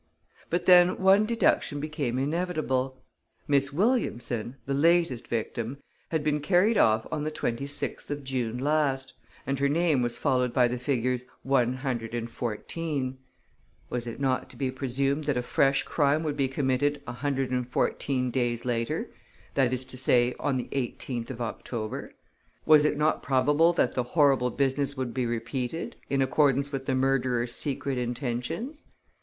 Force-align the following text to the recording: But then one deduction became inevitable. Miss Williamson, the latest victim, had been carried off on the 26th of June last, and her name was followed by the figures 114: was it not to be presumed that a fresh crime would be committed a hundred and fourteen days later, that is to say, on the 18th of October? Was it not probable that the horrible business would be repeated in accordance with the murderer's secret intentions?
But 0.49 0.65
then 0.65 0.97
one 0.97 1.27
deduction 1.27 1.79
became 1.79 2.17
inevitable. 2.17 3.03
Miss 3.47 3.71
Williamson, 3.71 4.55
the 4.65 4.73
latest 4.73 5.27
victim, 5.27 5.77
had 6.09 6.23
been 6.23 6.39
carried 6.39 6.75
off 6.75 7.05
on 7.11 7.23
the 7.23 7.29
26th 7.29 8.09
of 8.09 8.23
June 8.23 8.57
last, 8.57 9.13
and 9.45 9.59
her 9.59 9.69
name 9.69 10.01
was 10.01 10.17
followed 10.17 10.53
by 10.55 10.67
the 10.67 10.79
figures 10.79 11.25
114: 11.43 13.19
was 13.91 14.07
it 14.07 14.19
not 14.19 14.49
to 14.49 14.55
be 14.55 14.71
presumed 14.71 15.25
that 15.25 15.37
a 15.37 15.43
fresh 15.43 15.83
crime 15.83 16.23
would 16.23 16.35
be 16.35 16.47
committed 16.47 17.03
a 17.05 17.13
hundred 17.13 17.51
and 17.51 17.69
fourteen 17.69 18.31
days 18.31 18.65
later, 18.65 19.07
that 19.53 19.71
is 19.71 19.85
to 19.85 19.97
say, 19.97 20.33
on 20.39 20.57
the 20.57 20.67
18th 20.71 21.29
of 21.29 21.41
October? 21.41 22.15
Was 22.65 22.85
it 22.85 22.97
not 22.97 23.21
probable 23.21 23.71
that 23.73 23.93
the 23.93 24.01
horrible 24.01 24.49
business 24.49 24.97
would 24.97 25.13
be 25.13 25.27
repeated 25.27 25.95
in 26.09 26.23
accordance 26.23 26.71
with 26.71 26.87
the 26.87 26.95
murderer's 26.95 27.53
secret 27.53 27.99
intentions? 27.99 28.85